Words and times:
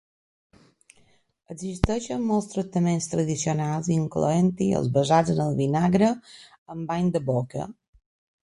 Existeixen 1.55 2.23
molts 2.29 2.47
tractaments 2.53 3.09
tradicionals, 3.11 3.91
incloent-hi 3.97 4.71
els 4.81 4.91
basats 4.99 5.33
en 5.37 5.45
el 5.49 5.55
vinagre 5.63 6.11
en 6.77 6.85
bany 6.93 7.17
de 7.19 7.27
boca. 7.33 7.71